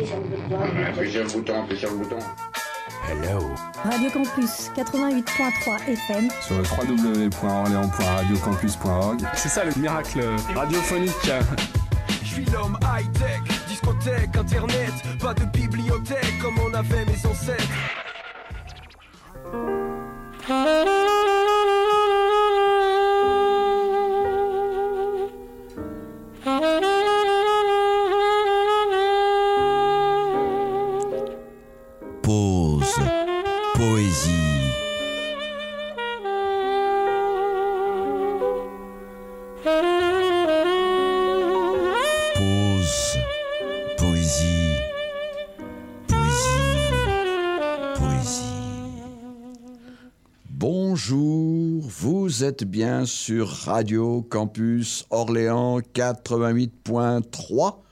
[0.00, 2.16] Appuie sur le bouton, appuie sur le bouton.
[3.10, 3.50] Hello.
[3.84, 6.30] Radio Campus 88.3 FM.
[6.40, 9.20] Sur le www.orléans.radiocampus.org.
[9.34, 10.24] C'est ça le miracle
[10.54, 11.30] radiophonique.
[12.22, 17.68] Je suis l'homme high-tech, discothèque, internet, pas de bibliothèque comme on avait mes ancêtres.
[52.40, 57.82] Vous êtes bien sur Radio Campus Orléans 88.3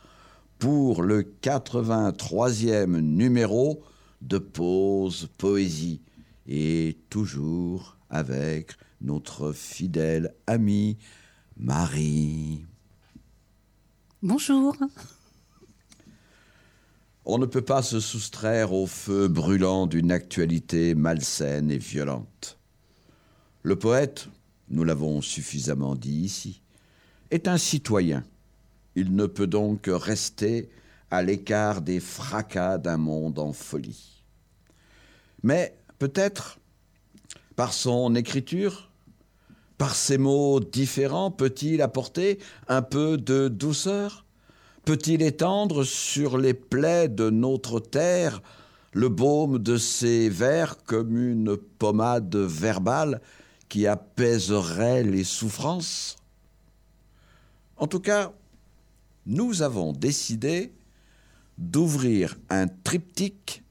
[0.59, 3.83] pour le 83e numéro
[4.23, 6.01] de Pause Poésie
[6.47, 10.97] et toujours avec notre fidèle amie
[11.59, 12.65] Marie.
[14.23, 14.75] Bonjour.
[17.27, 22.59] On ne peut pas se soustraire au feu brûlant d'une actualité malsaine et violente.
[23.63, 24.31] Le poète,
[24.71, 26.61] nous l'avons suffisamment dit ici,
[27.31, 28.25] est un citoyen.
[28.95, 30.69] Il ne peut donc rester
[31.11, 34.23] à l'écart des fracas d'un monde en folie.
[35.43, 36.59] Mais peut-être,
[37.57, 38.91] par son écriture,
[39.79, 44.25] par ses mots différents, peut-il apporter un peu de douceur?
[44.85, 48.43] Peut-il étendre sur les plaies de notre terre
[48.93, 53.21] le baume de ses vers comme une pommade verbale
[53.69, 56.17] qui apaiserait les souffrances
[57.77, 58.33] En tout cas,
[59.27, 60.73] nous avons décidé
[61.59, 63.63] d'ouvrir un triptyque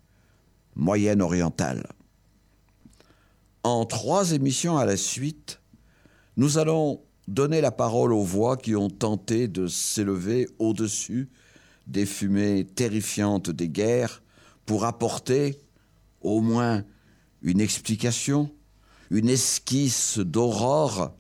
[0.75, 1.87] moyen-oriental.
[3.63, 5.59] En trois émissions à la suite,
[6.37, 11.30] nous allons donner la parole aux voix qui ont tenté de s'élever au-dessus
[11.87, 14.21] des fumées terrifiantes des guerres
[14.65, 15.59] pour apporter
[16.21, 16.83] au moins
[17.41, 18.52] une explication,
[19.09, 21.15] une esquisse d'aurore,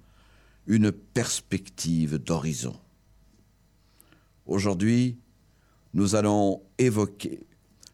[0.65, 2.75] une perspective d'horizon.
[4.45, 5.17] Aujourd'hui,
[5.93, 7.39] nous allons évoquer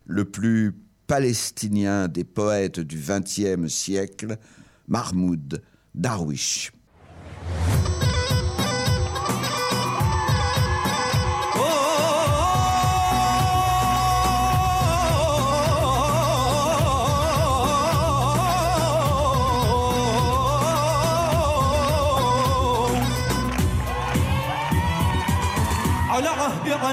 [0.06, 0.76] le plus
[1.08, 4.38] palestinien des poètes du XXe siècle,
[4.88, 5.62] Mahmoud
[5.96, 6.72] Darwish.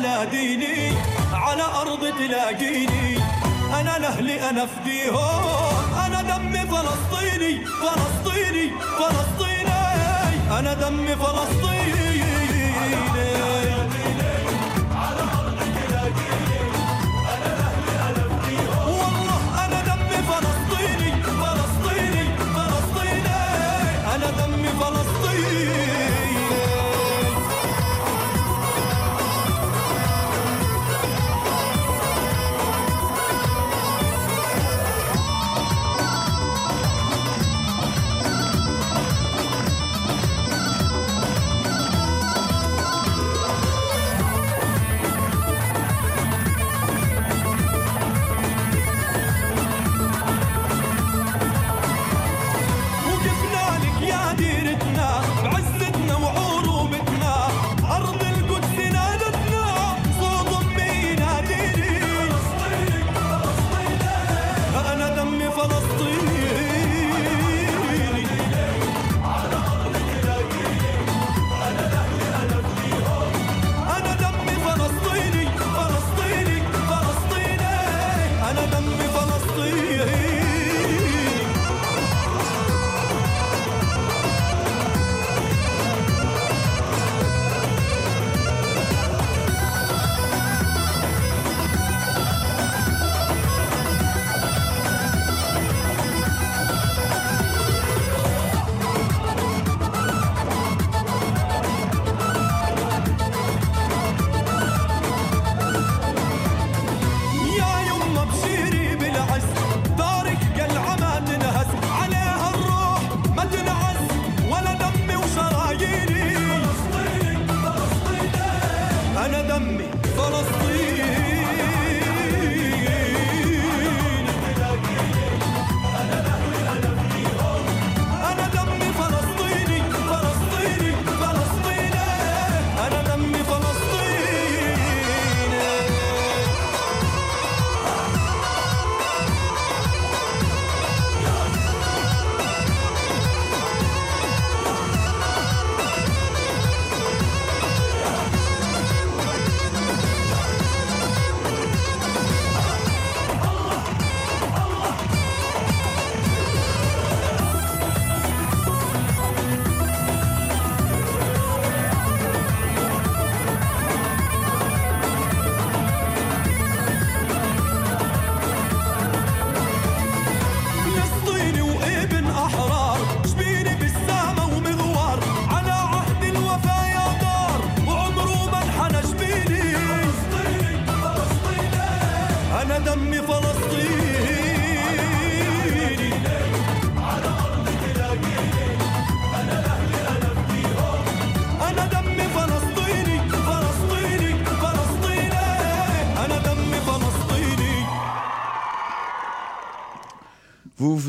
[0.00, 0.92] على ديني
[1.32, 3.18] على أرض تلاقيني.
[3.80, 5.74] أنا لأهلي أنا فديهم
[6.06, 10.58] أنا دمي فلسطيني فلسطيني فلسطيني.
[10.58, 11.79] أنا دمي فلسطيني.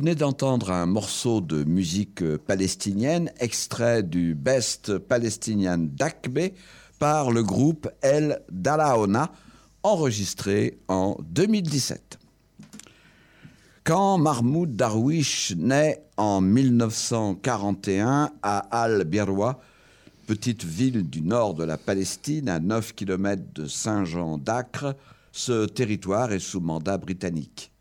[0.02, 6.54] Venez d'entendre un morceau de musique euh, palestinienne, extrait du Best Palestinian Dakbe
[6.98, 9.32] par le groupe El Dalaona,
[9.84, 12.18] enregistré en 2017.
[13.84, 19.62] Quand Mahmoud Darwish naît en 1941 à Al-Birwa,
[20.26, 24.96] petite ville du nord de la Palestine, à 9 km de Saint-Jean d'Acre,
[25.32, 27.72] ce territoire est sous mandat britannique.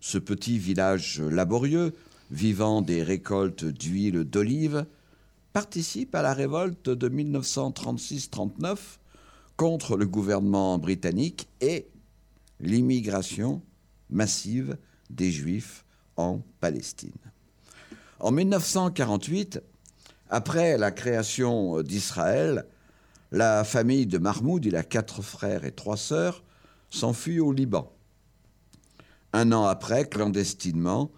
[0.00, 1.94] Ce petit village laborieux,
[2.30, 4.86] vivant des récoltes d'huile d'olive,
[5.52, 8.78] participe à la révolte de 1936-39
[9.56, 11.86] contre le gouvernement britannique et
[12.60, 13.60] l'immigration
[14.08, 14.78] massive
[15.10, 15.84] des Juifs
[16.16, 17.12] en Palestine.
[18.20, 19.60] En 1948,
[20.30, 22.66] après la création d'Israël,
[23.32, 26.42] la famille de Mahmoud, il a quatre frères et trois sœurs,
[26.90, 27.92] s'enfuit au Liban.
[29.32, 31.12] Un an après, clandestinement,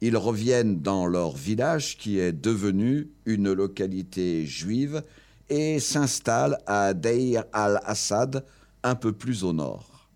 [0.00, 5.02] ils reviennent dans leur village qui est devenu une localité juive
[5.48, 8.44] et s'installent à Deir al-Assad,
[8.82, 10.08] un peu plus au nord.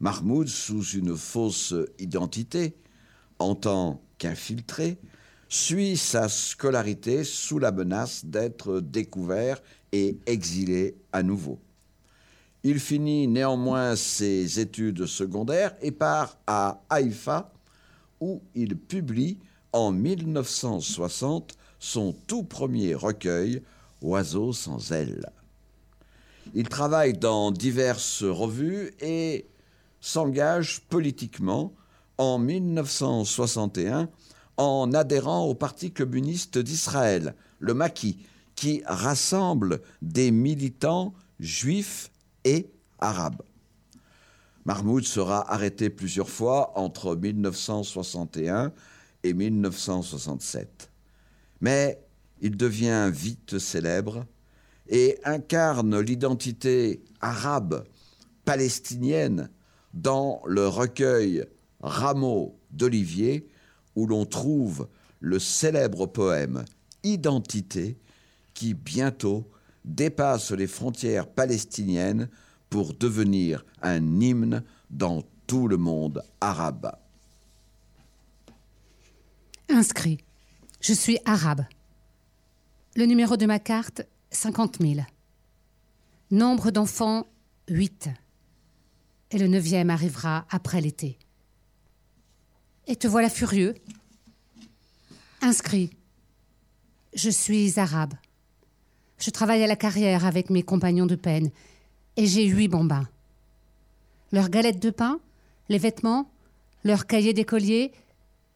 [0.00, 2.76] Mahmoud, sous une fausse identité,
[3.38, 4.98] en tant qu'infiltré,
[5.48, 9.62] suit sa scolarité sous la menace d'être découvert
[9.92, 11.60] et exilé à nouveau.
[12.66, 17.52] Il finit néanmoins ses études secondaires et part à Haïfa,
[18.20, 19.38] où il publie
[19.72, 23.62] en 1960 son tout premier recueil,
[24.00, 25.30] Oiseaux sans ailes.
[26.54, 29.46] Il travaille dans diverses revues et
[30.00, 31.74] s'engage politiquement
[32.16, 34.08] en 1961
[34.56, 38.18] en adhérant au Parti communiste d'Israël, le Maquis,
[38.54, 42.10] qui rassemble des militants juifs
[42.44, 43.42] et arabes.
[44.64, 48.72] Mahmoud sera arrêté plusieurs fois entre 1961
[49.22, 50.90] et 1967.
[51.60, 52.00] Mais
[52.40, 54.26] il devient vite célèbre
[54.88, 57.84] et incarne l'identité arabe
[58.44, 59.50] palestinienne
[59.94, 61.44] dans le recueil
[61.80, 63.48] Rameaux d'Olivier,
[63.94, 64.88] où l'on trouve
[65.20, 66.64] le célèbre poème
[67.02, 67.98] Identité,
[68.54, 69.46] qui bientôt
[69.84, 72.28] dépasse les frontières palestiniennes
[72.70, 76.96] pour devenir un hymne dans tout le monde arabe.
[79.68, 80.18] Inscrit.
[80.80, 81.64] Je suis arabe.
[82.96, 85.00] Le numéro de ma carte, 50 000.
[86.30, 87.26] Nombre d'enfants,
[87.68, 88.08] 8.
[89.30, 91.18] Et le neuvième arrivera après l'été.
[92.86, 93.74] Et te voilà furieux.
[95.40, 95.90] Inscrit.
[97.14, 98.14] Je suis arabe.
[99.18, 101.50] Je travaille à la carrière avec mes compagnons de peine
[102.16, 103.08] et j'ai huit bambins.
[104.32, 105.20] Leurs galettes de pain,
[105.68, 106.30] les vêtements,
[106.82, 107.92] leurs cahiers d'écolier,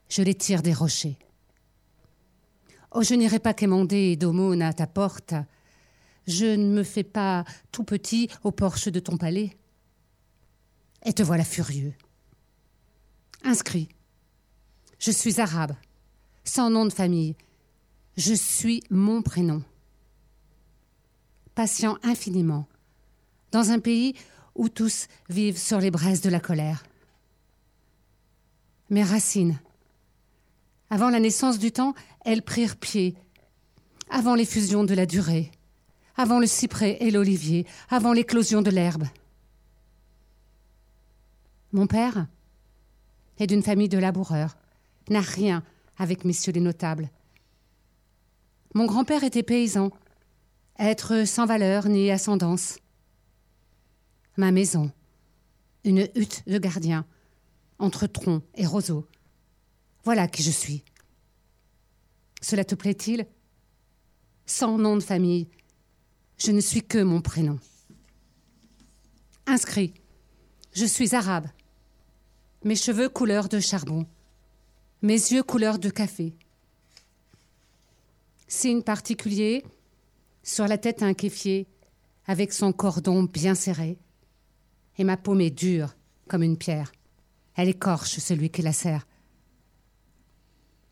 [0.09, 1.17] je les tire des rochers.
[2.93, 5.35] Oh, je n'irai pas quémander d'aumône à ta porte.
[6.27, 9.57] Je ne me fais pas tout petit au porche de ton palais.
[11.05, 11.95] Et te voilà furieux.
[13.45, 13.89] Inscrit.
[14.99, 15.75] Je suis arabe,
[16.45, 17.37] sans nom de famille.
[18.17, 19.63] Je suis mon prénom.
[21.59, 22.69] Patient infiniment,
[23.51, 24.15] dans un pays
[24.55, 26.85] où tous vivent sur les braises de la colère.
[28.91, 29.59] Mes racines.
[30.89, 33.17] Avant la naissance du temps, elles prirent pied.
[34.09, 35.51] Avant l'effusion de la durée.
[36.17, 37.67] Avant le cyprès et l'olivier.
[37.91, 39.09] Avant l'éclosion de l'herbe.
[41.73, 42.29] Mon père
[43.41, 44.57] est d'une famille de laboureurs,
[45.11, 45.65] n'a rien
[45.97, 47.11] avec messieurs les notables.
[48.75, 49.91] Mon grand-père était paysan,
[50.79, 52.79] être sans valeur ni ascendance.
[54.37, 54.93] Ma maison,
[55.85, 57.05] une hutte de gardien,
[57.79, 59.07] entre troncs et roseaux.
[60.05, 60.85] Voilà qui je suis.
[62.41, 63.27] Cela te plaît-il?
[64.47, 65.49] Sans nom de famille,
[66.39, 67.59] je ne suis que mon prénom.
[69.47, 69.93] Inscrit,
[70.73, 71.49] je suis arabe.
[72.65, 74.07] Mes cheveux couleur de charbon,
[75.03, 76.35] mes yeux couleur de café.
[78.47, 79.65] Signe particulier,
[80.49, 81.67] sur la tête un kéfier,
[82.27, 83.99] avec son cordon bien serré.
[84.97, 85.95] Et ma paume est dure
[86.27, 86.91] comme une pierre.
[87.55, 89.07] Elle écorche celui qui la serre.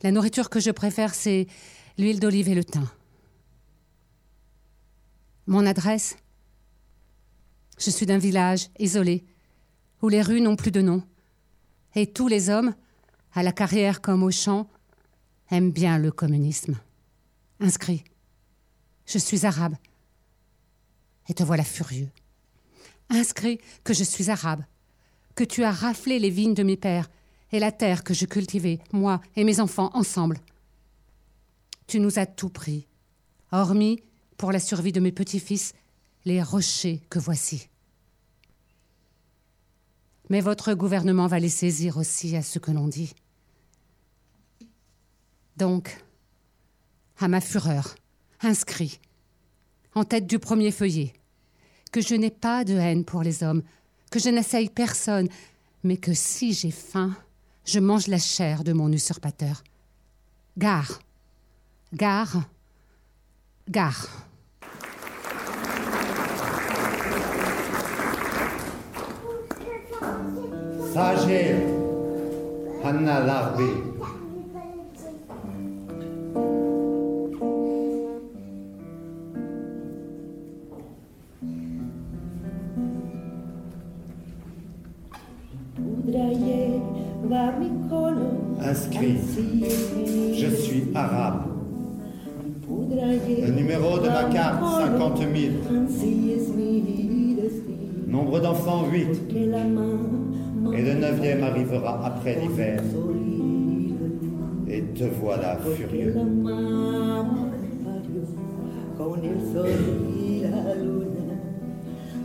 [0.03, 1.47] La nourriture que je préfère, c'est
[1.97, 2.87] l'huile d'olive et le thym.
[5.47, 6.17] Mon adresse?
[7.79, 9.25] Je suis d'un village isolé,
[10.03, 11.03] où les rues n'ont plus de nom.
[11.95, 12.75] Et tous les hommes,
[13.33, 14.69] à la carrière comme au champ,
[15.51, 16.79] aiment bien le communisme.
[17.61, 18.05] Inscrit.
[19.07, 19.77] Je suis arabe.
[21.29, 22.11] Et te voilà furieux.
[23.09, 24.65] Inscrit que je suis arabe,
[25.35, 27.09] que tu as raflé les vignes de mes pères
[27.53, 30.39] et la terre que je cultivais, moi et mes enfants ensemble.
[31.87, 32.87] Tu nous as tout pris,
[33.53, 34.03] hormis,
[34.37, 35.73] pour la survie de mes petits-fils,
[36.25, 37.69] les rochers que voici.
[40.29, 43.15] Mais votre gouvernement va les saisir aussi à ce que l'on dit.
[45.57, 46.05] Donc,
[47.19, 47.95] à ma fureur,
[48.43, 49.00] inscrit,
[49.95, 51.12] en tête du premier feuillet,
[51.93, 53.62] que je n'ai pas de haine pour les hommes,
[54.11, 55.28] que je n'assaille personne,
[55.83, 57.16] mais que si j'ai faim,
[57.64, 59.62] je mange la chair de mon usurpateur.
[60.59, 61.00] Gare,
[61.93, 62.45] gare,
[63.69, 64.26] gare.
[72.87, 73.96] Hanna Larbi.
[88.69, 89.19] Inscrit,
[90.35, 91.43] je suis arabe.
[92.69, 95.31] Le numéro de ma carte, 50 000.
[98.09, 99.07] Nombre d'enfants, 8.
[100.75, 102.83] Et le neuvième arrivera après l'hiver.
[104.69, 106.17] Et te voilà furieux.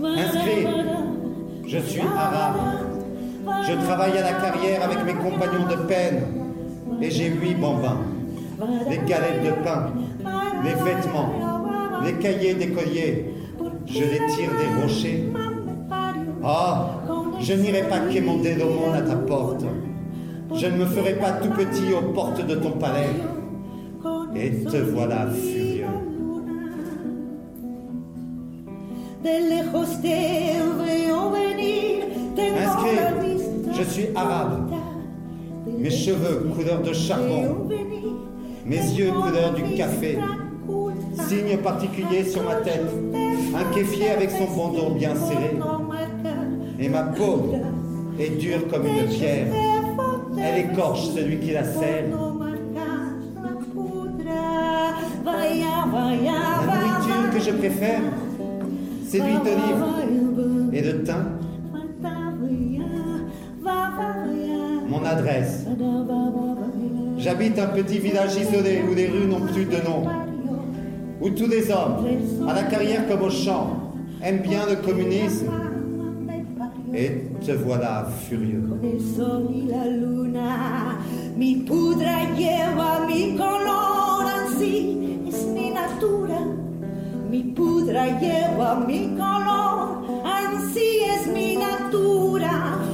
[0.04, 0.66] Inscrit,
[1.68, 2.91] je suis arabe.
[3.68, 6.22] Je travaille à la carrière avec mes compagnons de peine.
[7.02, 7.98] Et j'ai huit bambins.
[8.90, 9.92] Les galettes de pain,
[10.64, 11.34] les vêtements,
[12.04, 13.34] les cahiers d'écoliers.
[13.88, 15.32] Je les tire des rochers.
[16.44, 16.90] Ah,
[17.40, 19.66] je n'irai pas quémander l'aumône à ta porte.
[20.54, 23.10] Je ne me ferai pas tout petit aux portes de ton palais.
[24.36, 25.86] Et te voilà furieux.
[33.84, 34.70] Je suis arabe.
[35.78, 37.68] Mes cheveux couleur de charbon.
[38.66, 40.18] Mes yeux couleur du café.
[41.28, 42.86] Signe particulier sur ma tête.
[43.56, 45.58] Un kéfier avec son bandeau bien serré.
[46.80, 47.54] Et ma peau
[48.20, 49.48] est dure comme une pierre.
[50.38, 52.06] Elle écorche celui qui la serre.
[55.24, 58.02] La nourriture que je préfère,
[59.08, 61.41] c'est l'huile d'olive et de thym.
[67.18, 70.04] J'habite un petit village isolé où les rues n'ont plus de nom.
[71.22, 72.06] Où tous les hommes,
[72.48, 75.48] à la carrière comme au champ, aiment bien le communisme.
[76.94, 78.64] Et te voilà furieux.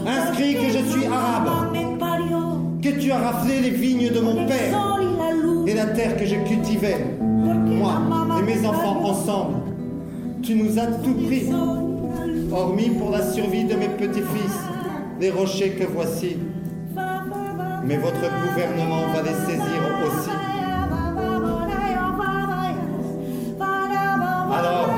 [0.06, 1.67] Inscrit que je suis arabe,
[2.92, 5.00] que tu as raflé les vignes de mon père
[5.66, 8.02] et la terre que je cultivais, moi
[8.40, 9.56] et mes enfants ensemble.
[10.42, 11.50] Tu nous as tout pris,
[12.52, 14.58] hormis pour la survie de mes petits-fils,
[15.20, 16.38] les rochers que voici.
[17.84, 20.30] Mais votre gouvernement va les saisir aussi.
[24.54, 24.90] Alors,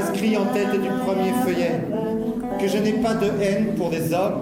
[0.00, 1.80] inscrit en tête du premier feuillet,
[2.58, 4.40] que je n'ai pas de haine pour les hommes,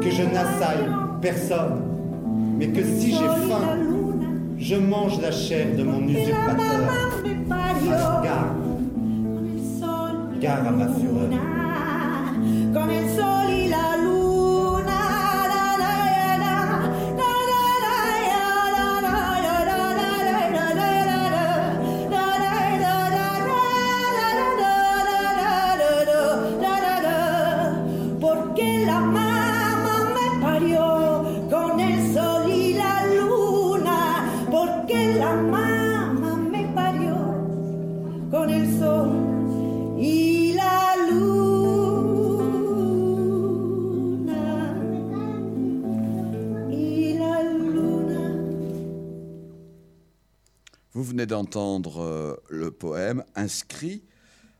[0.00, 1.82] que je n'assaille personne,
[2.58, 3.16] mais que si j'ai
[3.48, 3.78] faim,
[4.58, 6.56] je mange la chair de mon usurpateur.
[8.22, 8.54] Gare,
[10.40, 11.61] gare à ma fureur.
[51.26, 54.02] D'entendre euh, le poème inscrit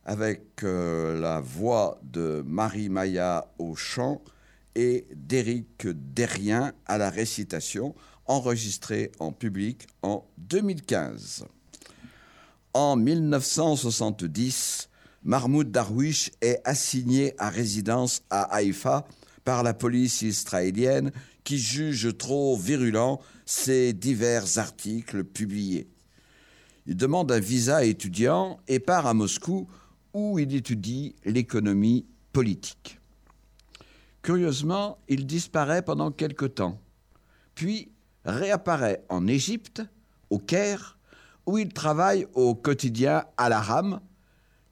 [0.05, 4.23] avec euh, la voix de Marie Maya au chant
[4.75, 7.95] et d'Éric Derrien à la récitation,
[8.27, 11.47] enregistré en public en 2015.
[12.75, 14.89] En 1970,
[15.25, 19.07] Mahmoud Darwish est assigné à résidence à Haïfa
[19.45, 21.13] par la police israélienne
[21.45, 25.92] qui juge trop virulent ses divers articles publiés.
[26.87, 29.69] Il demande un visa étudiant et part à Moscou
[30.15, 32.99] où il étudie l'économie politique.
[34.23, 36.81] Curieusement, il disparaît pendant quelque temps,
[37.55, 37.91] puis
[38.25, 39.83] réapparaît en Égypte,
[40.31, 40.99] au Caire,
[41.47, 44.01] où il travaille au quotidien Al-Aram,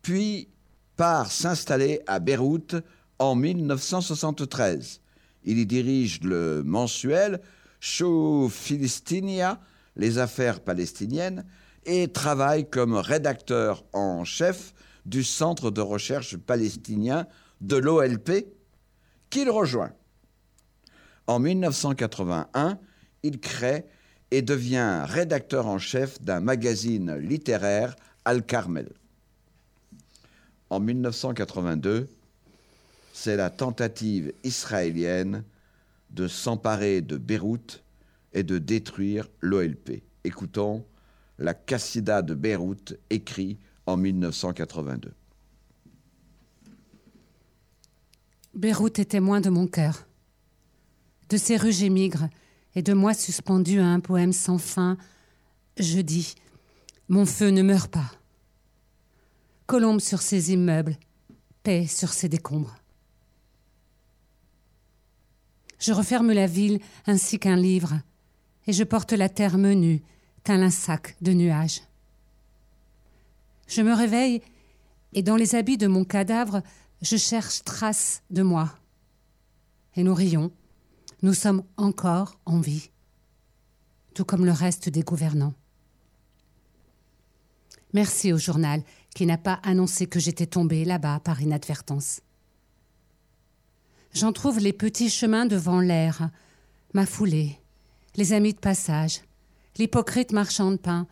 [0.02, 0.48] puis
[0.96, 2.76] part s'installer à Beyrouth
[3.18, 5.00] en 1973.
[5.44, 7.40] Il y dirige le mensuel
[7.80, 9.60] Show Philistinia,
[9.96, 11.44] les affaires palestiniennes,
[11.86, 14.74] et travaille comme rédacteur en chef
[15.06, 17.26] du Centre de recherche palestinien
[17.60, 18.46] de l'OLP,
[19.30, 19.92] qu'il rejoint.
[21.26, 22.78] En 1981,
[23.22, 23.86] il crée
[24.30, 28.88] et devient rédacteur en chef d'un magazine littéraire, Al-Carmel.
[30.68, 32.08] En 1982,
[33.12, 35.44] c'est la tentative israélienne
[36.10, 37.82] de s'emparer de Beyrouth
[38.32, 40.02] et de détruire l'OLP.
[40.24, 40.84] Écoutons
[41.40, 45.12] la Cassida de Beyrouth, écrit en 1982.
[48.54, 50.06] Beyrouth est témoin de mon cœur.
[51.30, 52.28] De ses rues j'émigre,
[52.74, 54.96] et de moi suspendu à un poème sans fin,
[55.78, 56.34] je dis
[57.08, 58.12] Mon feu ne meurt pas.
[59.66, 60.96] Colombe sur ses immeubles,
[61.62, 62.76] paix sur ses décombres.
[65.78, 68.00] Je referme la ville ainsi qu'un livre,
[68.66, 70.02] et je porte la terre menue,
[70.44, 71.82] tel un sac de nuages.
[73.66, 74.42] Je me réveille,
[75.12, 76.62] et dans les habits de mon cadavre,
[77.02, 78.74] je cherche trace de moi.
[79.96, 80.52] Et nous rions.
[81.22, 82.90] Nous sommes encore en vie,
[84.14, 85.54] tout comme le reste des gouvernants.
[87.92, 88.82] Merci au journal
[89.14, 92.20] qui n'a pas annoncé que j'étais tombée là-bas par inadvertance.
[94.14, 96.30] J'en trouve les petits chemins devant l'air,
[96.94, 97.58] ma foulée,
[98.16, 99.20] les amis de passage,
[99.78, 101.06] l'hypocrite marchand de pain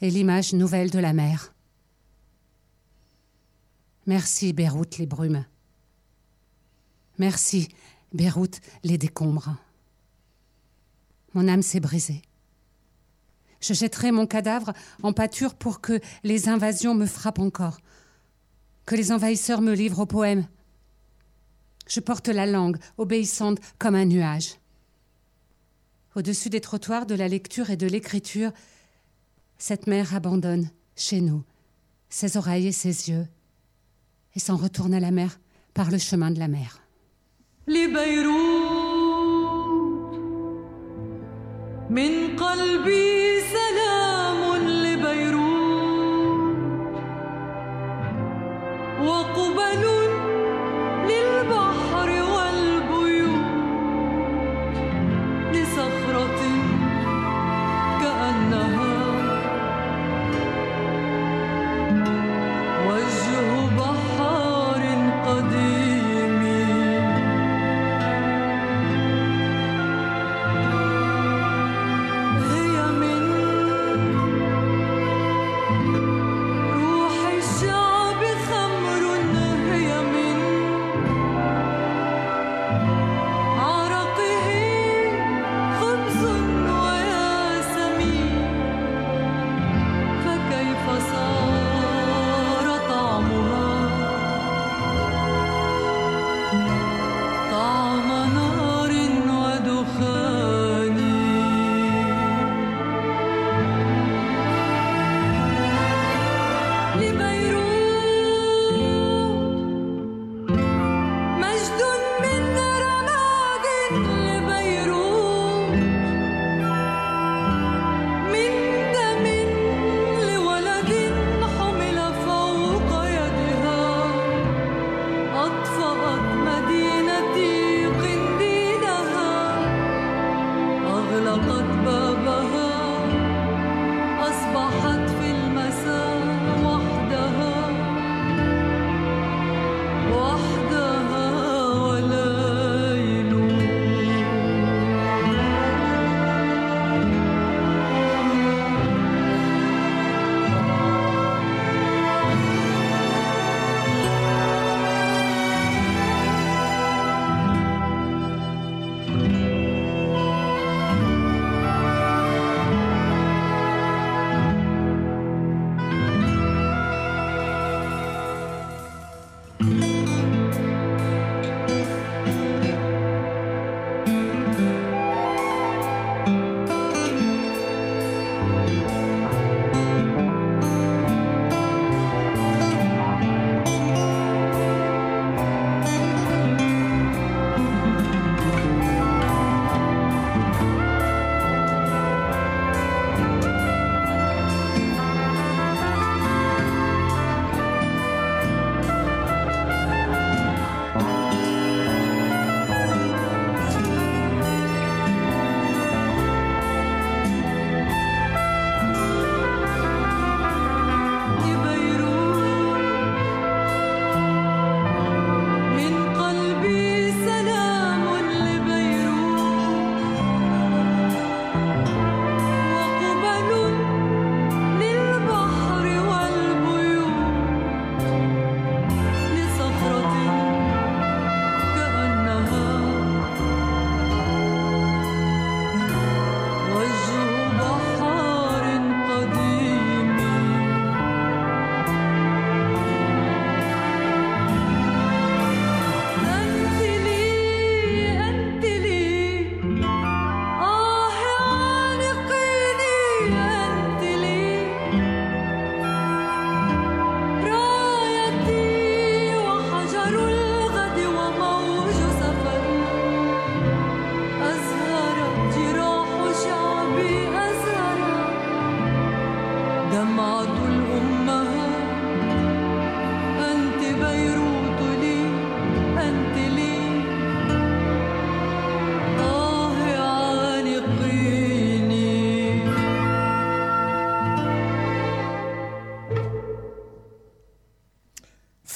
[0.00, 1.54] et l'image nouvelle de la mer.
[4.06, 5.44] Merci, Beyrouth, les brumes.
[7.18, 7.68] Merci,
[8.12, 9.56] Beyrouth, les décombres.
[11.34, 12.22] Mon âme s'est brisée.
[13.60, 17.78] Je jetterai mon cadavre en pâture pour que les invasions me frappent encore,
[18.84, 20.46] que les envahisseurs me livrent au poème.
[21.88, 24.56] Je porte la langue, obéissante comme un nuage
[26.15, 28.51] Au-dessus des trottoirs de la lecture et de l'écriture,
[29.57, 31.43] cette mère abandonne, chez nous,
[32.09, 33.27] ses oreilles et ses yeux,
[34.35, 35.39] et s'en retourne à la mer
[35.73, 36.77] par le chemin de la mer.
[37.67, 38.91] لبيروت
[41.89, 43.41] من قلبي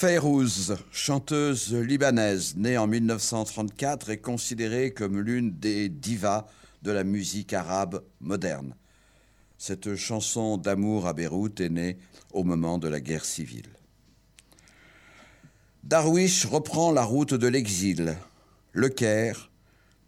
[0.01, 6.47] Fayrouz, chanteuse libanaise née en 1934, est considérée comme l'une des divas
[6.81, 8.75] de la musique arabe moderne.
[9.59, 11.99] Cette chanson d'amour à Beyrouth est née
[12.33, 13.69] au moment de la guerre civile.
[15.85, 18.17] Darwish reprend la route de l'exil,
[18.73, 19.51] Le Caire,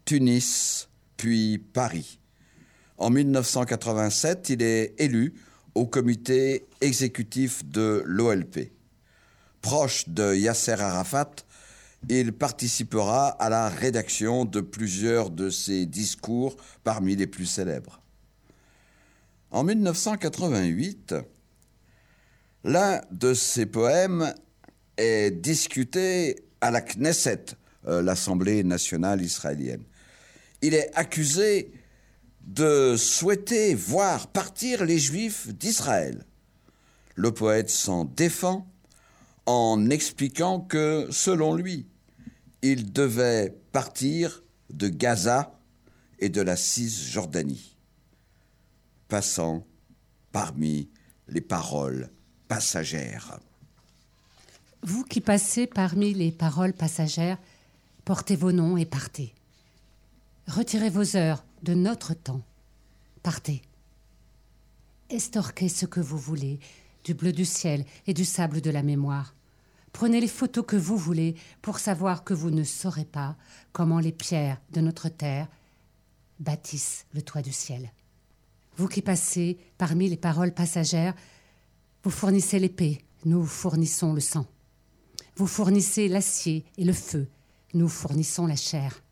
[0.05, 2.17] Tunis, puis Paris.
[2.97, 5.35] En 1987, il est élu
[5.75, 8.72] au comité exécutif de l'OLP.
[9.63, 11.31] Proche de Yasser Arafat,
[12.09, 18.01] il participera à la rédaction de plusieurs de ses discours parmi les plus célèbres.
[19.51, 21.15] En 1988,
[22.65, 24.33] l'un de ses poèmes
[24.97, 27.45] est discuté à la Knesset,
[27.87, 29.85] euh, l'Assemblée nationale israélienne.
[30.61, 31.71] Il est accusé
[32.41, 36.25] de souhaiter voir partir les Juifs d'Israël.
[37.15, 38.67] Le poète s'en défend
[39.45, 41.87] en expliquant que, selon lui,
[42.61, 45.59] ils devaient partir de Gaza
[46.19, 47.75] et de la Cisjordanie,
[49.07, 49.65] passant
[50.31, 50.89] parmi
[51.27, 52.09] les paroles
[52.47, 53.39] passagères.
[54.81, 57.37] Vous qui passez parmi les paroles passagères,
[58.05, 59.33] portez vos noms et partez.
[60.47, 62.41] Retirez vos heures de notre temps.
[63.21, 63.61] Partez.
[65.09, 66.59] Estorquez ce que vous voulez,
[67.03, 69.35] du bleu du ciel et du sable de la mémoire.
[69.91, 73.35] Prenez les photos que vous voulez pour savoir que vous ne saurez pas
[73.71, 75.47] comment les pierres de notre terre
[76.39, 77.91] bâtissent le toit du ciel.
[78.75, 81.13] Vous qui passez parmi les paroles passagères,
[82.03, 84.45] vous fournissez l'épée, nous fournissons le sang.
[85.35, 87.27] Vous fournissez l'acier et le feu,
[87.73, 89.03] nous fournissons la chair.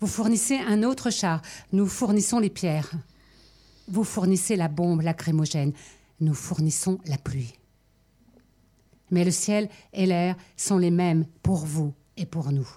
[0.00, 1.42] Vous fournissez un autre char,
[1.72, 2.90] nous fournissons les pierres.
[3.86, 5.72] Vous fournissez la bombe lacrymogène,
[6.20, 7.54] nous fournissons la pluie.
[9.10, 12.68] Mais le ciel et l'air sont les mêmes pour vous et pour nous.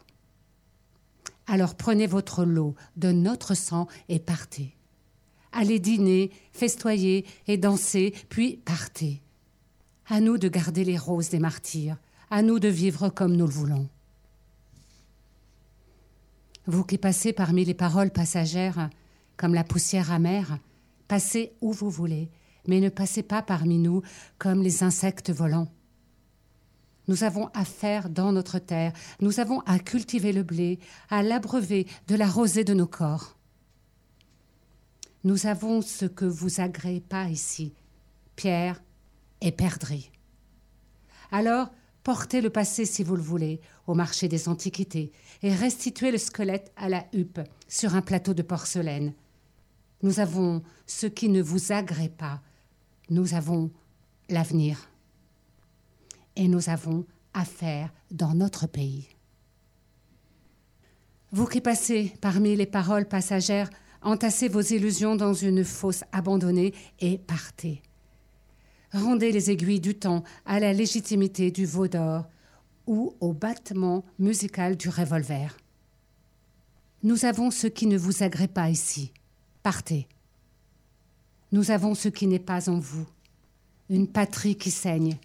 [1.47, 4.75] Alors prenez votre lot de notre sang et partez.
[5.51, 9.21] Allez dîner, festoyer et danser, puis partez.
[10.07, 11.97] À nous de garder les roses des martyrs,
[12.29, 13.87] à nous de vivre comme nous le voulons.
[16.65, 18.89] Vous qui passez parmi les paroles passagères,
[19.37, 20.57] comme la poussière amère,
[21.07, 22.29] passez où vous voulez,
[22.67, 24.01] mais ne passez pas parmi nous
[24.37, 25.71] comme les insectes volants.
[27.07, 31.85] Nous avons à faire dans notre terre, nous avons à cultiver le blé, à l'abreuver
[32.07, 33.35] de la rosée de nos corps.
[35.25, 37.73] Nous avons ce que vous agréez pas ici,
[38.35, 38.81] pierre
[39.41, 40.11] et perdrix.
[41.31, 41.71] Alors,
[42.03, 46.71] portez le passé si vous le voulez au marché des antiquités et restituez le squelette
[46.75, 49.13] à la huppe sur un plateau de porcelaine.
[50.01, 52.41] Nous avons ce qui ne vous agrée pas.
[53.13, 53.69] Nous avons
[54.27, 54.89] l'avenir.
[56.35, 59.07] Et nous avons affaire dans notre pays.
[61.31, 63.69] Vous qui passez parmi les paroles passagères,
[64.01, 67.83] entassez vos illusions dans une fosse abandonnée et partez.
[68.91, 72.25] Rendez les aiguilles du temps à la légitimité du veau d'or
[72.87, 75.55] ou au battement musical du revolver.
[77.03, 79.13] Nous avons ce qui ne vous agrée pas ici.
[79.61, 80.07] Partez.
[81.53, 83.05] Nous avons ce qui n'est pas en vous.
[83.87, 85.19] Une patrie qui saigne.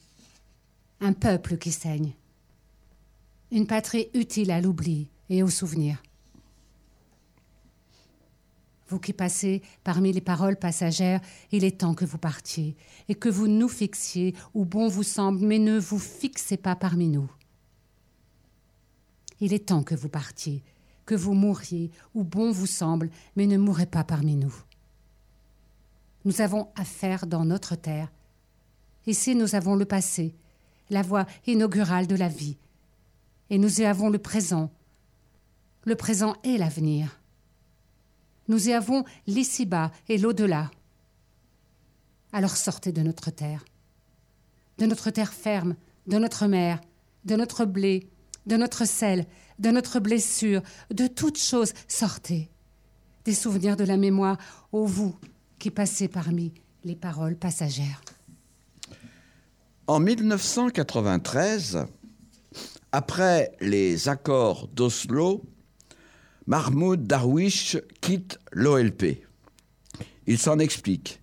[1.00, 2.12] Un peuple qui saigne.
[3.50, 6.02] Une patrie utile à l'oubli et au souvenir.
[8.90, 12.76] Vous qui passez parmi les paroles passagères, il est temps que vous partiez
[13.08, 17.08] et que vous nous fixiez où bon vous semble, mais ne vous fixez pas parmi
[17.08, 17.30] nous.
[19.40, 20.62] Il est temps que vous partiez,
[21.06, 24.54] que vous mouriez où bon vous semble, mais ne mourrez pas parmi nous.
[26.28, 28.12] Nous avons affaire dans notre terre.
[29.06, 30.34] Ici, nous avons le passé,
[30.90, 32.58] la voie inaugurale de la vie,
[33.48, 34.70] et nous y avons le présent,
[35.84, 37.18] le présent et l'avenir.
[38.46, 40.70] Nous y avons l'ici-bas et l'au-delà.
[42.34, 43.64] Alors sortez de notre terre,
[44.76, 45.76] de notre terre ferme,
[46.08, 46.82] de notre mer,
[47.24, 48.06] de notre blé,
[48.44, 49.24] de notre sel,
[49.58, 50.60] de notre blessure,
[50.90, 52.50] de toutes choses, sortez.
[53.24, 54.36] Des souvenirs de la mémoire,
[54.72, 55.18] ô vous
[55.58, 56.52] qui passez parmi
[56.84, 58.00] les paroles passagères.
[59.86, 61.86] En 1993,
[62.92, 65.42] après les accords d'Oslo,
[66.46, 69.24] Mahmoud Darwish quitte l'OLP.
[70.26, 71.20] Il s'en explique.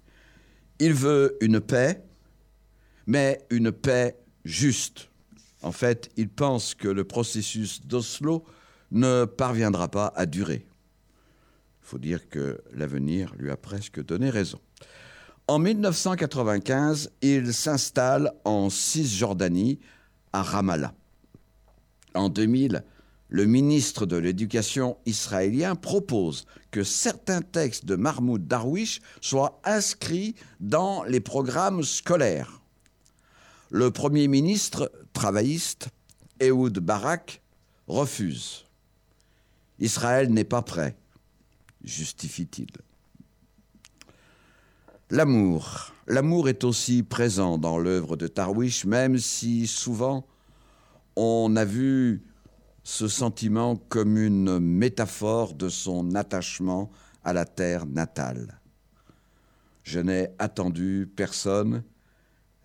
[0.80, 2.04] Il veut une paix,
[3.08, 5.10] mais une paix juste.
[5.62, 8.46] En fait, il pense que le processus d'Oslo
[8.92, 10.68] ne parviendra pas à durer.
[11.86, 14.60] Il faut dire que l'avenir lui a presque donné raison.
[15.48, 19.80] En 1995, il s'installe en Cisjordanie,
[20.34, 20.96] à Ramallah.
[22.16, 22.84] En 2000,
[23.30, 31.04] le ministre de l'Éducation israélien propose que certains textes de Mahmoud Darwish soient inscrits dans
[31.04, 32.64] les programmes scolaires.
[33.70, 35.90] Le Premier ministre travailliste,
[36.40, 37.44] Ehud Barak,
[37.88, 38.66] refuse.
[39.78, 40.98] Israël n'est pas prêt,
[41.86, 42.68] justifie-t-il.
[45.12, 45.94] L'amour.
[46.08, 50.26] L'amour est aussi présent dans l'œuvre de Darwish, même si souvent
[51.16, 52.24] on a vu
[52.84, 56.92] ce sentiment comme une métaphore de son attachement
[57.24, 58.60] à la terre natale.
[59.84, 61.84] Je n'ai attendu personne,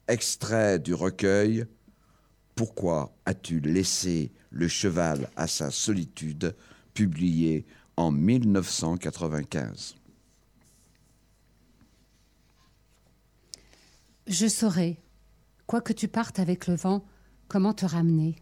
[0.08, 1.66] extrait du recueil
[2.54, 6.54] Pourquoi as-tu laissé le cheval à sa solitude,
[6.94, 7.64] publié
[8.00, 9.94] en 1995.
[14.26, 14.98] Je saurai,
[15.66, 17.04] quoi que tu partes avec le vent,
[17.48, 18.36] comment te ramener?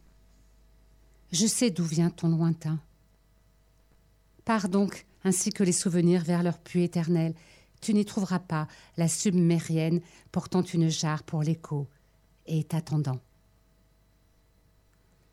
[1.32, 2.78] Je sais d'où vient ton lointain.
[4.44, 7.34] Pars donc, ainsi que les souvenirs, vers leur puits éternel.
[7.80, 11.88] Tu n'y trouveras pas la submérienne portant une jarre pour l'écho
[12.46, 13.20] et t'attendant.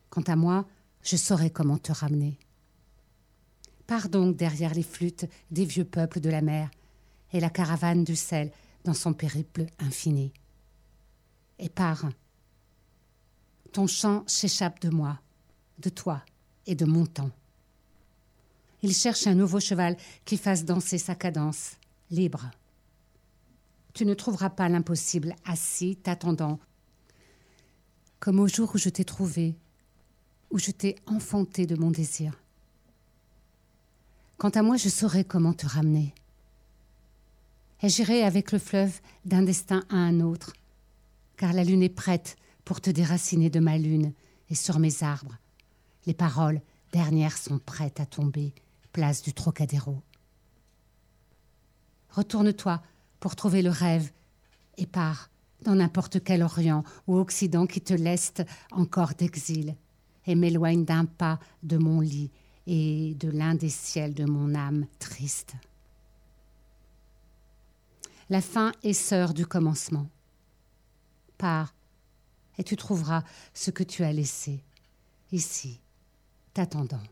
[0.10, 0.68] Quant à moi,
[1.04, 2.40] je saurai comment te ramener.
[3.88, 6.72] Pars donc derrière les flûtes des vieux peuples de la mer
[7.34, 8.52] et la caravane du sel
[8.84, 10.32] dans son périple infini.
[11.60, 12.10] Et pars.
[13.72, 15.20] Ton chant s'échappe de moi,
[15.80, 16.24] de toi
[16.66, 17.32] et de mon temps.
[18.82, 21.78] Il cherche un nouveau cheval qui fasse danser sa cadence,
[22.12, 22.52] libre.
[23.94, 26.60] Tu ne trouveras pas l'impossible assis, t'attendant,
[28.20, 29.56] comme au jour où je t'ai trouvé,
[30.52, 32.38] où je t'ai enfanté de mon désir.
[34.38, 36.14] Quant à moi, je saurai comment te ramener.
[37.82, 40.54] Et j'irai avec le fleuve d'un destin à un autre,
[41.38, 44.14] car la lune est prête pour te déraciner de ma lune
[44.50, 45.38] et sur mes arbres.
[46.06, 48.54] Les paroles dernières sont prêtes à tomber,
[48.92, 50.02] place du Trocadéro.
[52.10, 52.82] Retourne-toi
[53.20, 54.12] pour trouver le rêve
[54.78, 55.30] et pars
[55.64, 59.76] dans n'importe quel Orient ou Occident qui te leste encore d'exil
[60.28, 62.32] et m'éloigne d'un pas de mon lit
[62.68, 65.54] et de l'un des ciels de mon âme triste.
[68.30, 70.08] La fin est sœur du commencement.
[71.38, 71.76] Pars,
[72.58, 73.24] et tu trouveras
[73.54, 74.64] ce que tu as laissé,
[75.32, 75.80] ici,
[76.54, 77.04] t'attendant.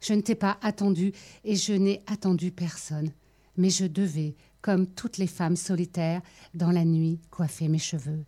[0.00, 1.12] Je ne t'ai pas attendu
[1.44, 3.12] et je n'ai attendu personne,
[3.56, 6.20] mais je devais, comme toutes les femmes solitaires,
[6.54, 8.24] dans la nuit, coiffer mes cheveux.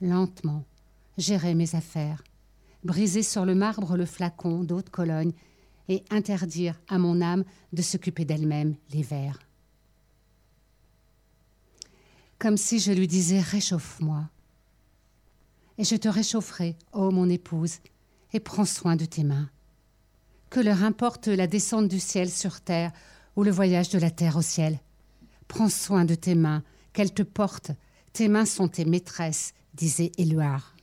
[0.00, 0.64] Lentement,
[1.16, 2.22] gérer mes affaires,
[2.84, 5.32] briser sur le marbre le flacon d'eau de Cologne
[5.88, 9.38] et interdire à mon âme de s'occuper d'elle-même l'hiver.
[12.38, 14.28] Comme si je lui disais Réchauffe-moi.
[15.78, 17.78] Et je te réchaufferai, ô mon épouse,
[18.32, 19.48] et prends soin de tes mains.
[20.48, 22.92] Que leur importe la descente du ciel sur terre
[23.36, 24.78] ou le voyage de la terre au ciel.
[25.48, 26.62] Prends soin de tes mains,
[26.92, 27.72] qu'elles te portent.
[28.12, 30.74] Tes mains sont tes maîtresses, disait Éluard.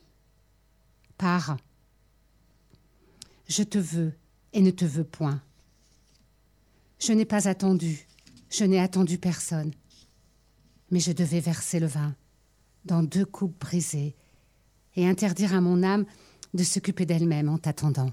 [1.16, 1.56] Pars.
[3.48, 4.12] Je te veux
[4.52, 5.42] et ne te veux point.
[6.98, 8.06] Je n'ai pas attendu,
[8.50, 9.72] je n'ai attendu personne.
[10.90, 12.14] Mais je devais verser le vin
[12.84, 14.16] dans deux coupes brisées
[14.96, 16.06] et interdire à mon âme
[16.54, 18.10] de s'occuper d'elle-même en t'attendant.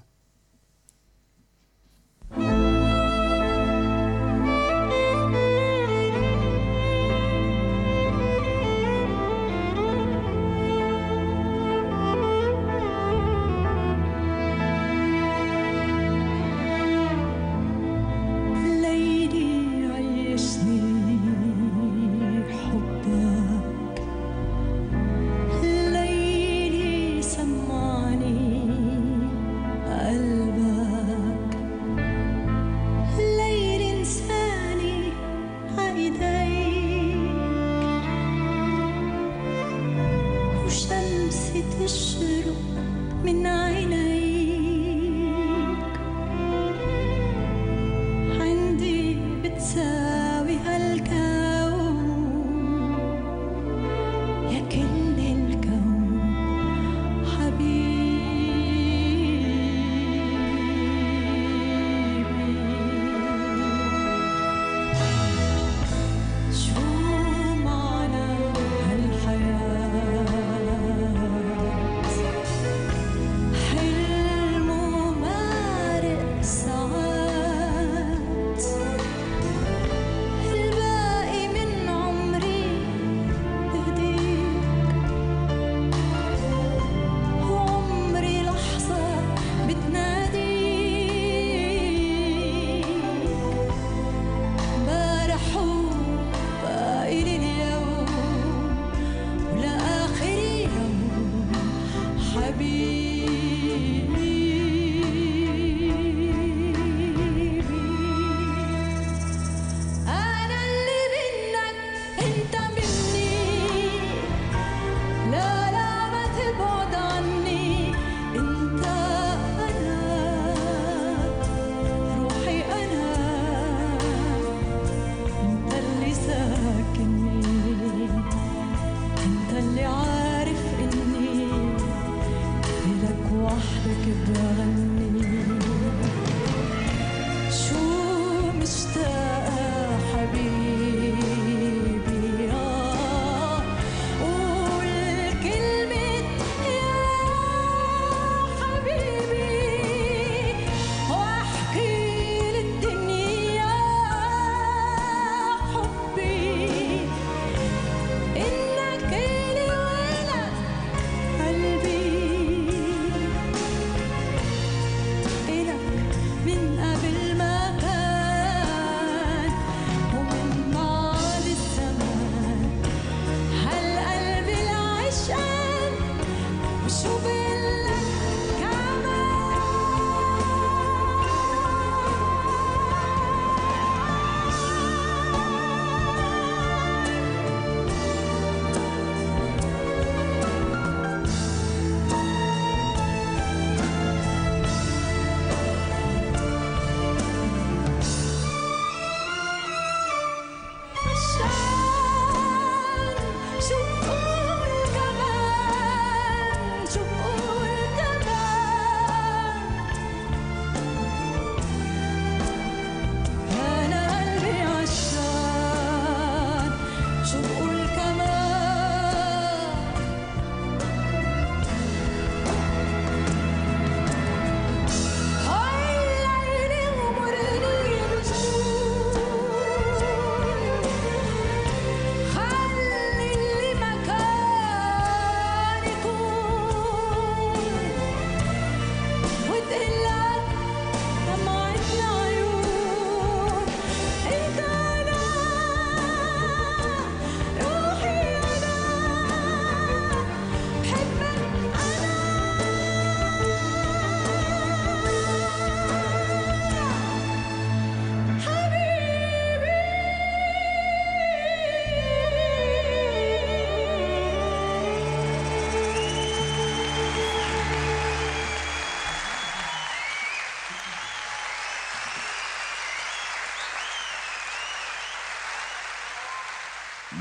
[133.56, 134.85] aşk peki böyle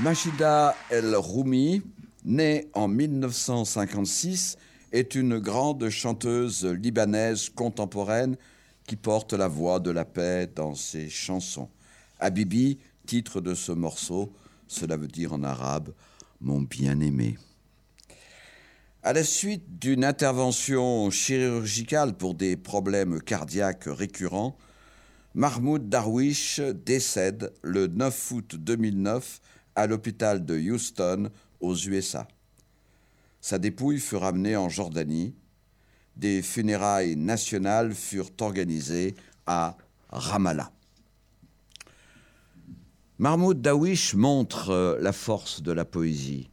[0.06, 1.82] Majida El Roumi,
[2.26, 4.56] née en 1956,
[4.92, 8.38] est une grande chanteuse libanaise contemporaine
[8.86, 11.70] qui porte la voix de la paix dans ses chansons.
[12.20, 12.78] Habibi,
[13.08, 14.32] titre de ce morceau,
[14.68, 15.92] cela veut dire en arabe
[16.40, 17.40] mon bien-aimé.
[19.02, 24.56] À la suite d'une intervention chirurgicale pour des problèmes cardiaques récurrents,
[25.34, 29.42] Mahmoud Darwish décède le 9 août 2009
[29.76, 32.28] à l'hôpital de Houston aux USA.
[33.42, 35.36] Sa dépouille fut ramenée en Jordanie.
[36.16, 39.16] Des funérailles nationales furent organisées
[39.46, 39.78] à
[40.10, 40.72] Ramallah.
[43.18, 46.50] Mahmoud Darwish montre euh, la force de la poésie.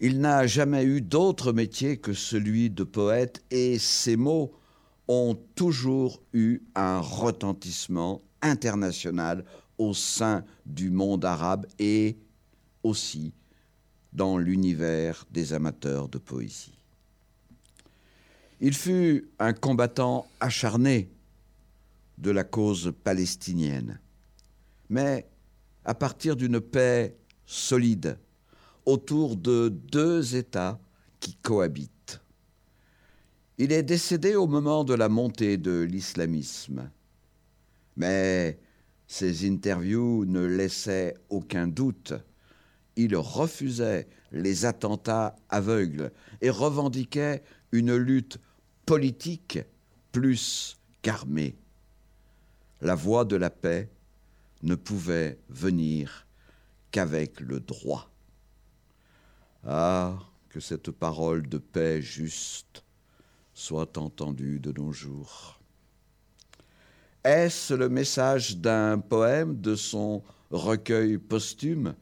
[0.00, 4.52] Il n'a jamais eu d'autre métier que celui de poète et ses mots
[5.08, 9.44] ont toujours eu un retentissement international
[9.78, 12.18] au sein du monde arabe et
[12.82, 13.32] aussi
[14.12, 16.78] dans l'univers des amateurs de poésie.
[18.60, 21.08] Il fut un combattant acharné
[22.18, 24.00] de la cause palestinienne,
[24.88, 25.28] mais
[25.84, 27.16] à partir d'une paix
[27.46, 28.18] solide
[28.84, 30.80] autour de deux États
[31.20, 32.20] qui cohabitent.
[33.58, 36.90] Il est décédé au moment de la montée de l'islamisme,
[37.96, 38.58] mais
[39.08, 42.12] ses interviews ne laissaient aucun doute.
[42.94, 47.42] Il refusait les attentats aveugles et revendiquait
[47.72, 48.38] une lutte
[48.84, 49.58] politique
[50.12, 51.56] plus qu'armée.
[52.82, 53.88] La voie de la paix
[54.62, 56.26] ne pouvait venir
[56.90, 58.10] qu'avec le droit.
[59.64, 60.18] Ah,
[60.50, 62.84] que cette parole de paix juste
[63.54, 65.57] soit entendue de nos jours.
[67.24, 71.94] Est-ce le message d'un poème de son recueil posthume,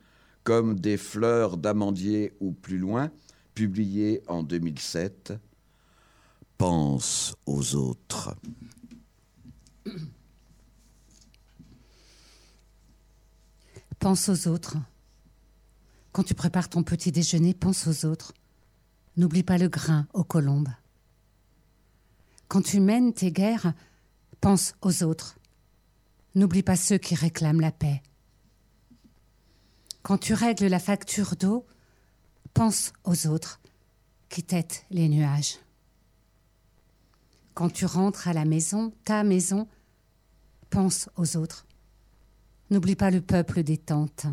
[0.45, 3.11] comme des fleurs d'amandier ou plus loin,
[3.55, 5.33] publié en 2007
[6.59, 8.37] Pense aux autres.
[13.99, 14.77] Pense aux autres.
[16.13, 18.33] Quand tu prépares ton petit déjeuner, pense aux autres.
[19.17, 20.69] N'oublie pas le grain aux colombes.
[22.49, 23.73] Quand tu mènes tes guerres,
[24.47, 25.41] pense aux autres.
[26.37, 28.01] N'oublie pas ceux qui réclament la paix.
[30.05, 31.67] Quand tu règles la facture d'eau,
[32.55, 33.61] pense aux autres
[34.29, 35.59] qui têtent les nuages.
[37.55, 39.67] Quand tu rentres à la maison, ta maison,
[40.71, 41.67] pense aux autres.
[42.71, 44.27] N'oublie pas le peuple des tentes.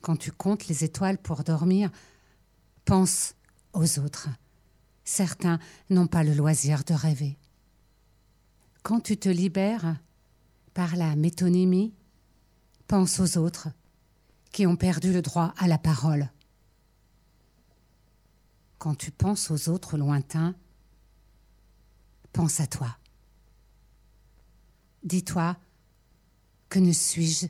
[0.00, 1.92] Quand tu comptes les étoiles pour dormir,
[2.84, 3.36] pense
[3.74, 4.28] aux autres.
[5.04, 7.38] Certains n'ont pas le loisir de rêver.
[8.86, 9.96] Quand tu te libères
[10.72, 11.92] par la métonymie,
[12.86, 13.66] pense aux autres
[14.52, 16.30] qui ont perdu le droit à la parole.
[18.78, 20.54] Quand tu penses aux autres lointains,
[22.32, 22.96] pense à toi.
[25.02, 25.56] Dis-toi
[26.68, 27.48] que ne suis-je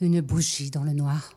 [0.00, 1.35] une bougie dans le noir?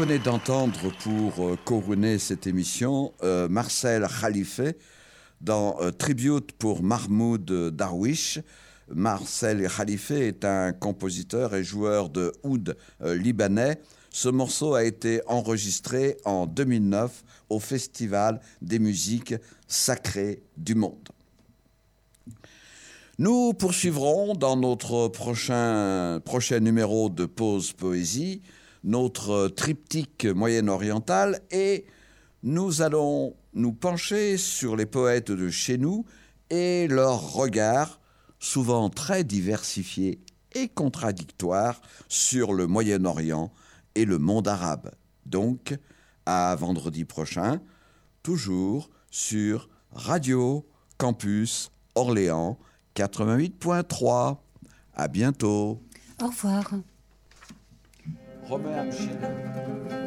[0.00, 4.62] Venez d'entendre pour euh, couronner cette émission euh, Marcel Khalife
[5.42, 8.38] dans euh, Tribute pour Mahmoud Darwish.
[8.88, 13.78] Marcel Khalife est un compositeur et joueur de oud libanais.
[14.08, 19.34] Ce morceau a été enregistré en 2009 au Festival des musiques
[19.68, 21.10] sacrées du monde.
[23.18, 28.40] Nous poursuivrons dans notre prochain, prochain numéro de Pause Poésie
[28.84, 31.84] notre triptyque moyen-oriental et
[32.42, 36.04] nous allons nous pencher sur les poètes de chez nous
[36.48, 38.00] et leurs regards,
[38.38, 40.20] souvent très diversifiés
[40.52, 43.52] et contradictoires, sur le Moyen-Orient
[43.94, 44.90] et le monde arabe.
[45.26, 45.76] Donc,
[46.26, 47.60] à vendredi prochain,
[48.22, 50.66] toujours sur Radio
[50.98, 52.58] Campus Orléans
[52.96, 54.38] 88.3.
[54.94, 55.82] À bientôt.
[56.20, 56.72] Au revoir.
[58.50, 59.99] Robert Schiller.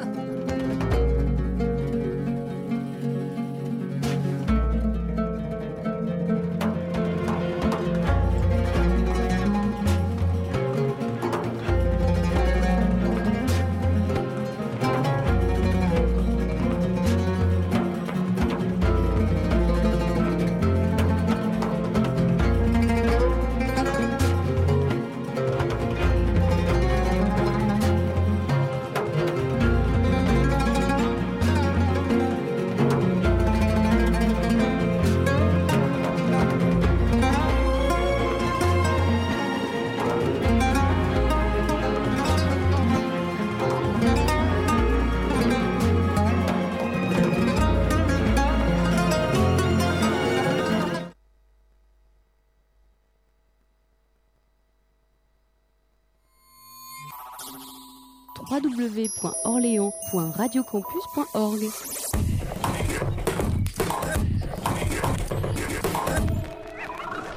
[58.73, 61.69] www.orléans.radiocampus.org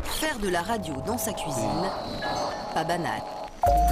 [0.04, 1.90] Faire de la radio dans sa cuisine,
[2.74, 3.20] pas banal.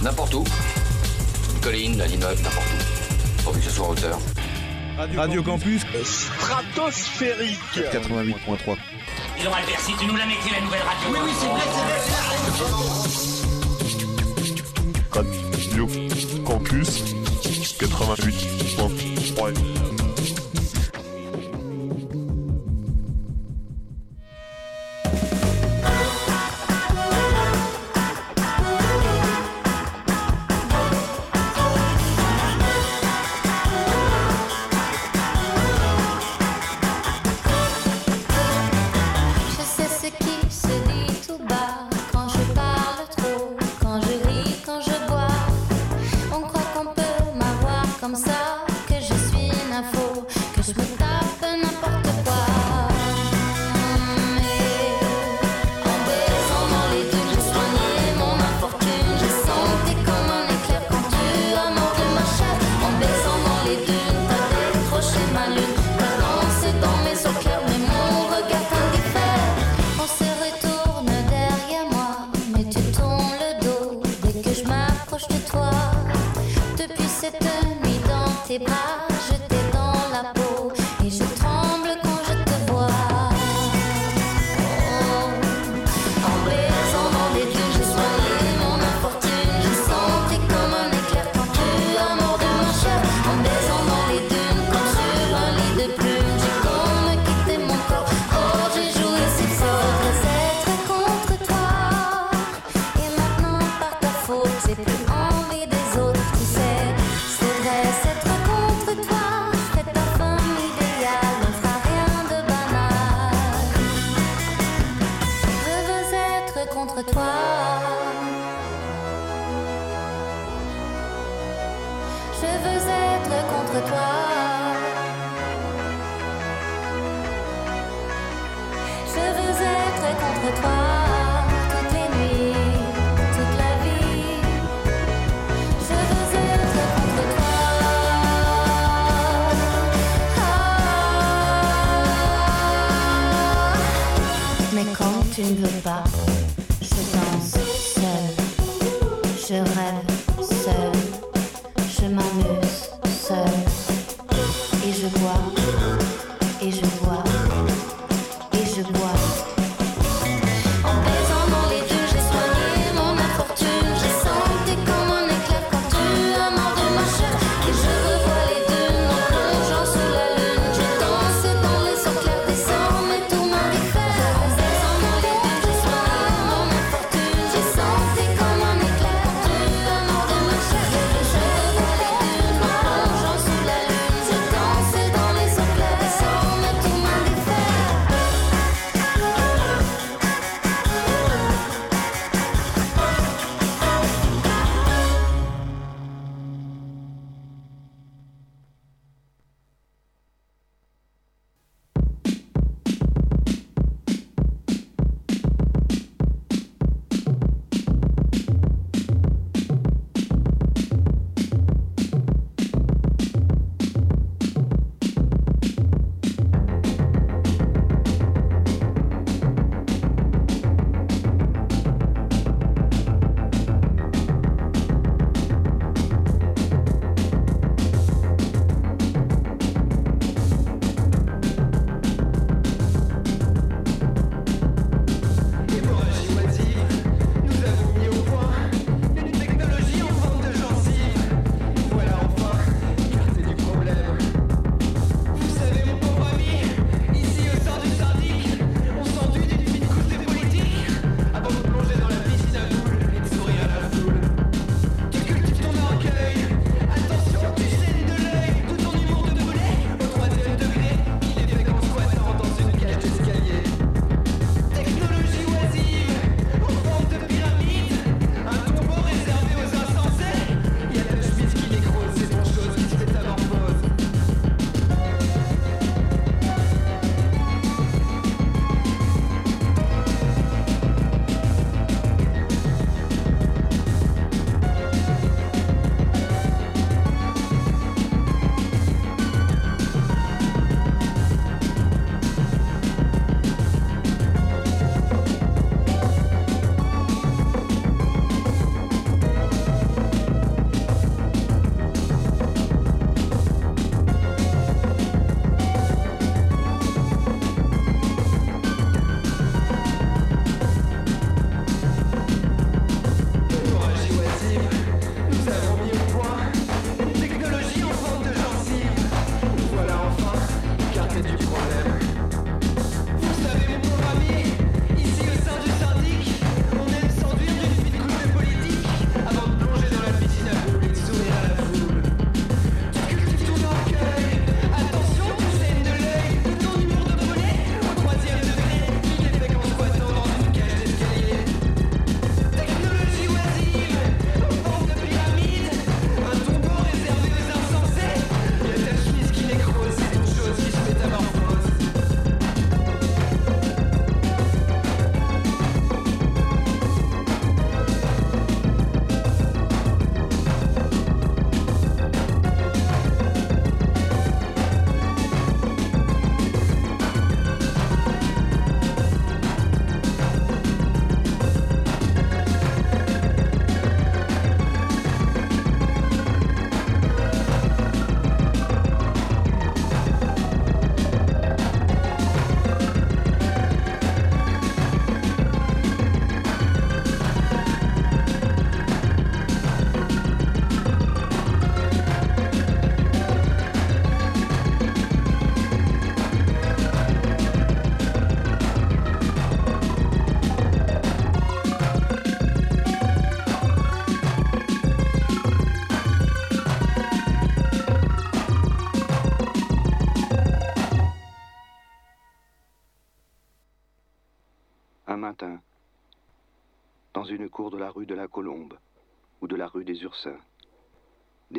[0.00, 0.44] N'importe où.
[1.54, 3.42] Une colline, un immeuble, n'importe où.
[3.42, 4.16] Pourvu que ce soit en hauteur.
[5.16, 5.82] Radio, Campus.
[6.04, 8.76] Stratosphérique 88.3.
[9.40, 11.08] Ils ont Albert, si tu nous la mettais la nouvelle radio.
[11.10, 11.62] Oui, oui, c'est vrai,
[15.10, 15.88] c'est Radio
[16.44, 17.02] Campus
[17.80, 19.97] 88.3.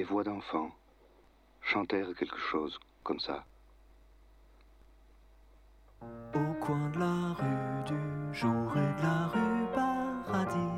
[0.10, 0.72] voix d'enfants
[1.62, 3.46] chantèrent quelque chose comme ça.
[6.34, 10.74] Au coin de la rue du jour et de la rue paradis,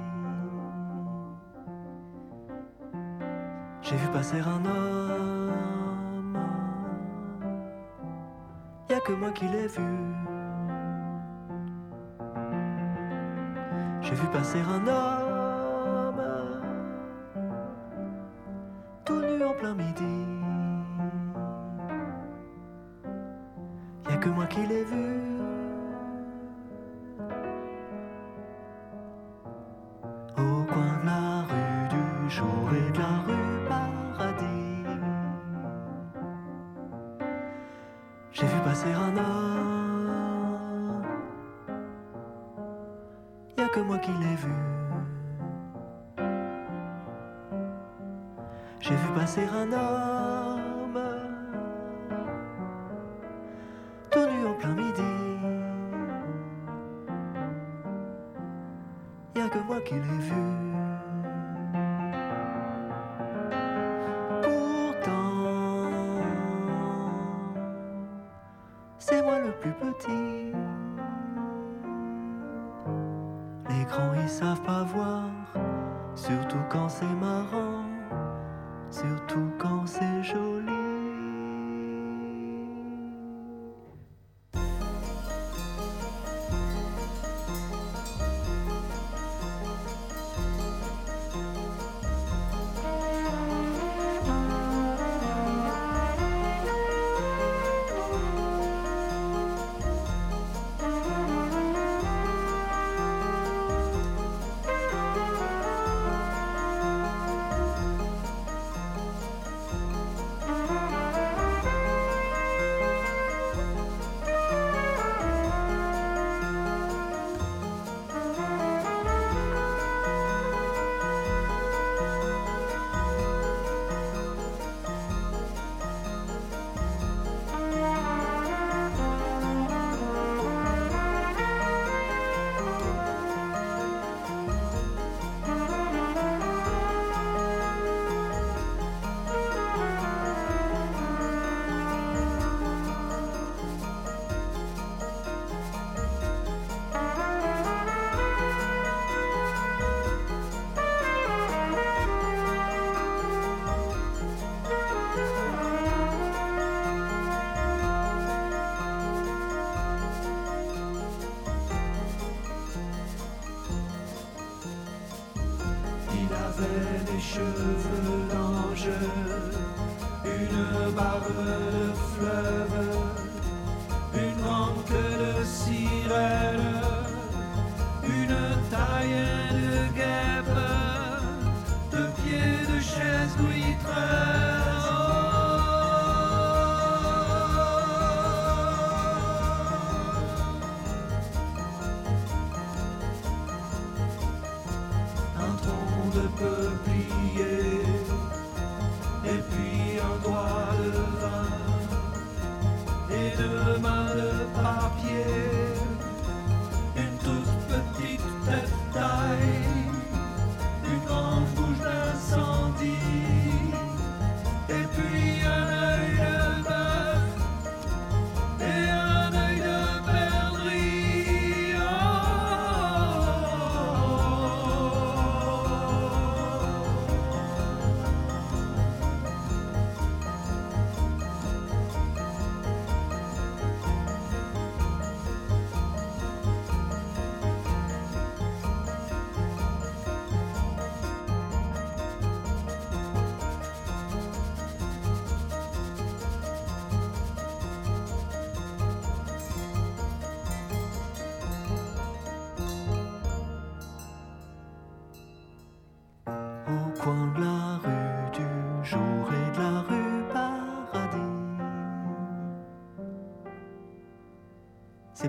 [3.81, 6.37] j'ai vu passer un homme.
[8.89, 9.81] Y a que moi qui l'ai vu.
[14.01, 15.20] J'ai vu passer un homme.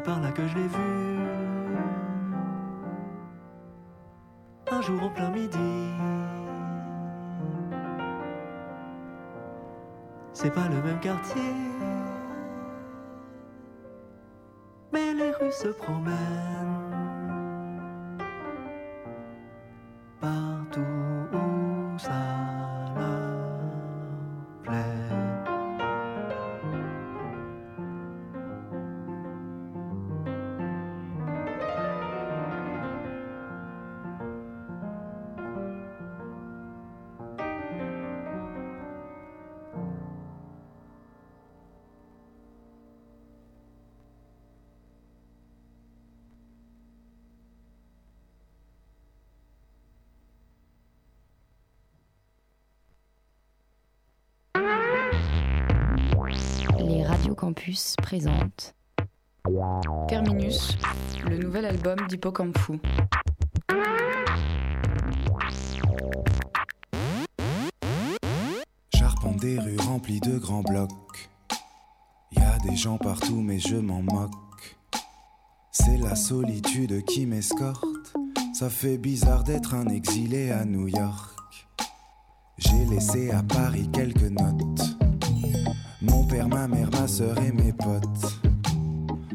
[0.02, 1.18] c'est par là que je l'ai vu.
[4.70, 5.58] Un jour en plein midi.
[10.32, 11.54] C'est pas le même quartier.
[14.92, 16.51] Mais les rues se promènent.
[60.06, 60.76] Terminus,
[61.24, 62.78] le nouvel album d'Hippocampe Fou.
[68.92, 71.30] J'arpente des rues remplies de grands blocs.
[72.32, 74.76] Y a des gens partout, mais je m'en moque.
[75.70, 78.12] C'est la solitude qui m'escorte.
[78.52, 81.30] Ça fait bizarre d'être un exilé à New York.
[82.58, 85.01] J'ai laissé à Paris quelques notes.
[86.02, 88.40] Mon père, ma mère, ma soeur et mes potes.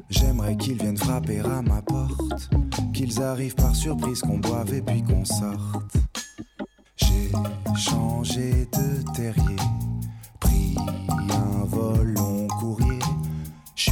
[0.09, 2.49] J'aimerais qu'ils viennent frapper à ma porte.
[2.93, 5.97] Qu'ils arrivent par surprise, qu'on boive et puis qu'on sorte.
[6.97, 7.32] J'ai
[7.76, 9.55] changé de terrier,
[10.39, 10.76] pris
[11.09, 12.99] un vol long courrier.
[13.76, 13.91] Je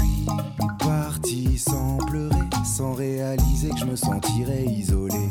[0.79, 5.29] parti sans pleurer, sans réaliser que je me sentirais isolé.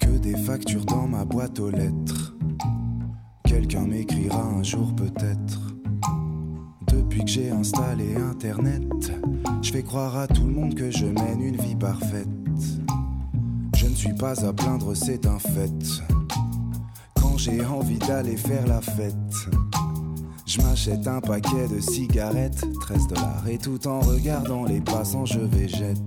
[0.00, 2.34] Que des factures dans ma boîte aux lettres.
[3.44, 5.65] Quelqu'un m'écrira un jour peut-être.
[6.88, 8.82] Depuis que j'ai installé Internet,
[9.62, 12.28] je fais croire à tout le monde que je mène une vie parfaite.
[13.76, 15.72] Je ne suis pas à plaindre, c'est un fait.
[17.14, 19.14] Quand j'ai envie d'aller faire la fête,
[20.46, 25.40] je m'achète un paquet de cigarettes, 13 dollars, et tout en regardant les passants, je
[25.40, 25.98] végète.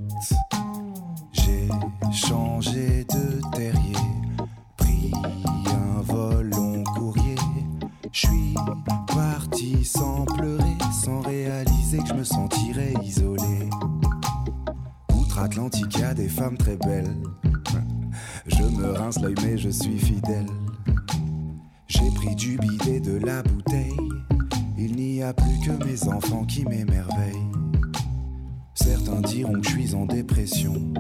[1.34, 1.68] J'ai
[2.12, 3.96] changé de terrier,
[4.78, 5.12] pris
[9.84, 13.70] sans pleurer, sans réaliser que je me sentirais isolé.
[15.14, 17.14] Outre-Atlantique, y a des femmes très belles.
[18.46, 20.46] Je me rince l'œil, mais je suis fidèle.
[21.88, 23.98] J'ai pris du bidet de la bouteille.
[24.78, 27.52] Il n'y a plus que mes enfants qui m'émerveillent.
[28.76, 30.94] Certains diront que je suis en dépression.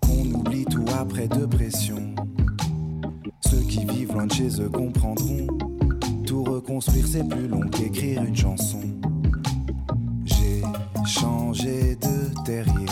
[0.00, 2.14] Qu'on oublie tout après de pression.
[3.40, 5.46] Ceux qui vivent loin de chez eux comprendront.
[6.28, 8.82] Tout reconstruire c'est plus long qu'écrire une chanson.
[10.26, 10.62] J'ai
[11.06, 12.88] changé de terrier,